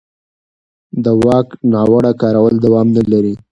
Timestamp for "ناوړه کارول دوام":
1.71-2.87